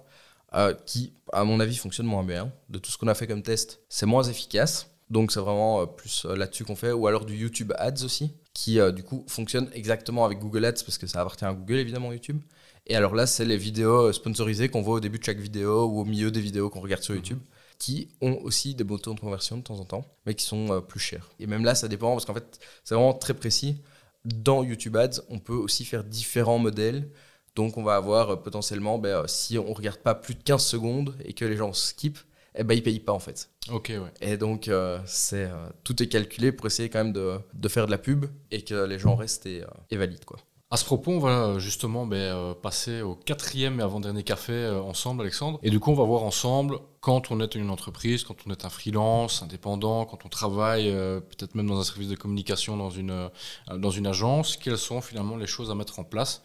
Qui, 0.87 1.13
à 1.33 1.45
mon 1.45 1.61
avis, 1.61 1.77
fonctionne 1.77 2.07
moins 2.07 2.25
bien. 2.25 2.53
De 2.69 2.79
tout 2.79 2.91
ce 2.91 2.99
qu'on 2.99 3.09
a 3.09 3.15
fait 3.15 3.27
comme 3.27 3.43
test, 3.43 3.81
c'est 3.89 4.07
moins 4.07 4.25
efficace. 4.25 4.91
Donc 5.11 5.33
c'est 5.33 5.41
vraiment 5.41 5.83
euh, 5.83 5.87
plus 5.87 6.25
euh, 6.25 6.37
là-dessus 6.37 6.65
qu'on 6.65 6.77
fait, 6.77 6.93
ou 6.93 7.07
alors 7.09 7.27
du 7.27 7.37
YouTube 7.37 7.73
Ads 7.77 8.05
aussi, 8.05 8.33
qui 8.55 8.79
euh, 8.79 8.93
du 8.93 9.03
coup 9.03 9.25
fonctionne 9.27 9.69
exactement 9.75 10.25
avec 10.25 10.39
Google 10.39 10.65
Ads, 10.65 10.85
parce 10.85 10.99
que 10.99 11.07
ça 11.09 11.21
appartient 11.21 11.45
à 11.45 11.53
Google 11.53 11.75
évidemment 11.75 12.13
YouTube. 12.13 12.41
Et 12.87 12.95
alors 12.97 13.15
là, 13.15 13.27
c'est 13.27 13.45
les 13.45 13.57
vidéos 13.57 14.13
sponsorisées 14.13 14.69
qu'on 14.69 14.83
voit 14.83 14.95
au 14.95 15.01
début 15.01 15.19
de 15.19 15.25
chaque 15.25 15.39
vidéo 15.39 15.87
ou 15.87 16.01
au 16.01 16.05
milieu 16.05 16.31
des 16.31 16.41
vidéos 16.41 16.71
qu'on 16.71 16.81
regarde 16.81 17.03
sur 17.03 17.15
mhm. 17.15 17.21
YouTube, 17.21 17.39
qui 17.79 18.09
ont 18.21 18.39
aussi 18.43 18.75
des 18.75 18.85
boutons 18.85 19.15
de 19.15 19.21
conversion 19.21 19.57
de 19.57 19.63
temps 19.63 19.79
en 19.81 19.85
temps, 19.85 20.05
mais 20.27 20.35
qui 20.35 20.47
sont 20.47 20.81
plus 20.87 21.01
chers. 21.01 21.29
Et 21.41 21.47
même 21.47 21.65
là, 21.65 21.75
ça 21.75 21.89
dépend, 21.89 22.13
parce 22.13 22.25
qu'en 22.25 22.35
fait, 22.35 22.61
c'est 22.85 22.95
vraiment 22.95 23.15
très 23.15 23.35
précis. 23.35 23.83
Dans 24.25 24.63
YouTube 24.63 24.97
Ads, 24.97 25.23
on 25.29 25.39
peut 25.39 25.55
aussi 25.55 25.85
faire 25.85 26.05
différents 26.05 26.59
modèles. 26.59 27.11
Donc 27.57 27.77
on 27.77 27.83
va 27.83 27.97
avoir 27.97 28.43
potentiellement, 28.43 28.99
ben, 28.99 29.27
si 29.27 29.59
on 29.59 29.69
ne 29.69 29.75
regarde 29.75 29.99
pas 29.99 30.15
plus 30.15 30.35
de 30.35 30.43
15 30.43 30.65
secondes 30.65 31.15
et 31.25 31.33
que 31.33 31.45
les 31.45 31.57
gens 31.57 31.73
skip, 31.73 32.19
eh 32.55 32.65
ben, 32.65 32.75
ils 32.75 32.83
payent 32.83 33.01
pas 33.01 33.13
en 33.13 33.19
fait. 33.19 33.51
Ok, 33.71 33.89
ouais. 33.91 34.11
Et 34.21 34.37
donc, 34.37 34.69
euh, 34.69 34.99
c'est, 35.07 35.45
euh, 35.45 35.69
tout 35.85 36.03
est 36.03 36.09
calculé 36.09 36.53
pour 36.53 36.67
essayer 36.67 36.89
quand 36.89 37.05
même 37.05 37.13
de, 37.13 37.39
de, 37.55 37.69
faire 37.69 37.87
de 37.87 37.91
la 37.91 37.99
pub 37.99 38.27
et 38.51 38.63
que 38.63 38.87
les 38.87 38.99
gens 38.99 39.15
restent 39.15 39.47
et, 39.47 39.63
euh, 39.63 39.99
valident. 39.99 40.25
Quoi. 40.25 40.39
À 40.73 40.77
ce 40.77 40.85
propos, 40.85 41.11
on 41.11 41.19
va 41.19 41.59
justement 41.59 42.07
ben, 42.07 42.55
passer 42.63 43.03
au 43.03 43.17
quatrième 43.17 43.81
et 43.81 43.83
avant-dernier 43.83 44.23
café 44.23 44.69
ensemble, 44.69 45.23
Alexandre. 45.23 45.59
Et 45.65 45.71
du 45.71 45.81
coup, 45.81 45.91
on 45.91 45.95
va 45.97 46.05
voir 46.05 46.23
ensemble, 46.23 46.79
quand 47.01 47.33
on 47.33 47.41
est 47.41 47.57
une 47.57 47.71
entreprise, 47.71 48.23
quand 48.23 48.37
on 48.47 48.51
est 48.51 48.65
un 48.65 48.69
freelance, 48.69 49.43
indépendant, 49.43 50.05
quand 50.05 50.25
on 50.25 50.29
travaille 50.29 50.93
peut-être 50.93 51.57
même 51.57 51.67
dans 51.67 51.81
un 51.81 51.85
service 51.85 52.09
de 52.09 52.15
communication, 52.15 52.77
dans 52.77 52.91
une, 52.91 54.07
agence, 54.07 54.57
quelles 54.57 54.79
sont 54.79 55.01
finalement 55.01 55.37
les 55.37 55.49
choses 55.49 55.73
à 55.73 55.75
mettre 55.75 55.99
en 55.99 56.05
place 56.05 56.43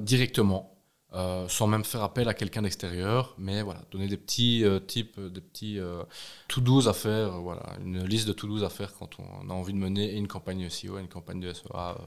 directement 0.00 0.72
euh, 1.14 1.46
sans 1.46 1.66
même 1.66 1.84
faire 1.84 2.02
appel 2.02 2.26
à 2.28 2.32
quelqu'un 2.32 2.62
d'extérieur, 2.62 3.34
mais 3.36 3.60
voilà, 3.60 3.82
donner 3.90 4.08
des 4.08 4.16
petits 4.16 4.64
euh, 4.64 4.80
types, 4.80 5.20
des 5.20 5.42
petits 5.42 5.78
euh, 5.78 6.02
to-dos 6.48 6.88
à 6.88 6.94
faire, 6.94 7.38
voilà, 7.38 7.62
une 7.84 8.02
liste 8.02 8.26
de 8.26 8.32
to-dos 8.32 8.64
à 8.64 8.70
faire 8.70 8.94
quand 8.94 9.18
on 9.18 9.50
a 9.50 9.52
envie 9.52 9.74
de 9.74 9.78
mener 9.78 10.10
une 10.14 10.26
campagne 10.26 10.70
SEO, 10.70 10.96
une 10.98 11.08
campagne 11.08 11.40
de 11.40 11.52
SEA 11.52 11.98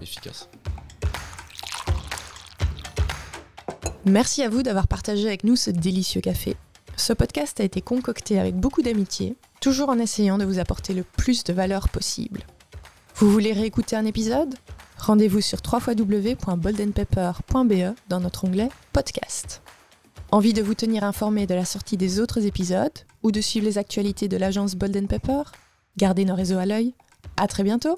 efficace. 0.00 0.48
Merci 4.04 4.42
à 4.42 4.48
vous 4.48 4.62
d'avoir 4.62 4.88
partagé 4.88 5.26
avec 5.26 5.44
nous 5.44 5.56
ce 5.56 5.70
délicieux 5.70 6.20
café. 6.20 6.56
Ce 6.96 7.12
podcast 7.12 7.60
a 7.60 7.64
été 7.64 7.80
concocté 7.80 8.40
avec 8.40 8.56
beaucoup 8.56 8.82
d'amitié, 8.82 9.36
toujours 9.60 9.88
en 9.88 9.98
essayant 9.98 10.38
de 10.38 10.44
vous 10.44 10.58
apporter 10.58 10.92
le 10.94 11.04
plus 11.04 11.44
de 11.44 11.52
valeur 11.52 11.88
possible. 11.88 12.40
Vous 13.16 13.30
voulez 13.30 13.52
réécouter 13.52 13.94
un 13.96 14.06
épisode? 14.06 14.54
Rendez-vous 14.98 15.40
sur 15.40 15.58
www.boldenpepper.be 15.64 17.96
dans 18.08 18.20
notre 18.20 18.44
onglet 18.44 18.68
Podcast. 18.92 19.62
Envie 20.30 20.52
de 20.52 20.62
vous 20.62 20.74
tenir 20.74 21.02
informé 21.04 21.46
de 21.46 21.54
la 21.54 21.64
sortie 21.64 21.96
des 21.96 22.20
autres 22.20 22.44
épisodes 22.46 22.92
ou 23.22 23.32
de 23.32 23.40
suivre 23.40 23.66
les 23.66 23.78
actualités 23.78 24.28
de 24.28 24.36
l'agence 24.36 24.74
Bolden 24.74 25.06
Pepper 25.06 25.42
Gardez 25.96 26.24
nos 26.24 26.34
réseaux 26.34 26.58
à 26.58 26.66
l'œil. 26.66 26.94
À 27.36 27.46
très 27.46 27.62
bientôt 27.62 27.94